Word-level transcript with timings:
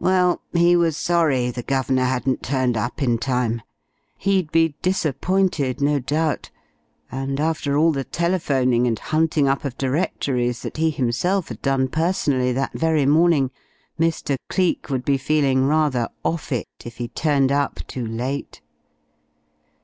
Well, 0.00 0.40
he 0.52 0.74
was 0.74 0.96
sorry 0.96 1.52
the 1.52 1.62
guv'nor 1.62 2.04
hadn't 2.04 2.42
turned 2.42 2.76
up 2.76 3.00
in 3.00 3.16
time. 3.16 3.62
He'd 4.16 4.50
be 4.50 4.74
disappointed, 4.82 5.80
no 5.80 6.00
doubt, 6.00 6.50
and 7.12 7.38
after 7.38 7.76
all 7.78 7.92
the 7.92 8.02
telephoning 8.02 8.88
and 8.88 8.98
hunting 8.98 9.46
up 9.46 9.64
of 9.64 9.78
directories 9.78 10.62
that 10.62 10.78
he 10.78 10.90
himself 10.90 11.46
had 11.46 11.62
done 11.62 11.86
personally 11.86 12.50
that 12.54 12.72
very 12.72 13.06
morning, 13.06 13.52
Mr. 14.00 14.36
Cleek 14.48 14.90
would 14.90 15.04
be 15.04 15.16
feeling 15.16 15.68
rather 15.68 16.08
"off 16.24 16.50
it" 16.50 16.66
if 16.84 16.96
he 16.96 17.06
turned 17.06 17.52
up 17.52 17.78
too 17.86 18.04
late. 18.04 18.60